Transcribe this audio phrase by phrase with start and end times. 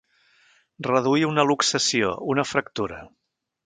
[0.87, 3.05] Reduir una luxació, una fractura.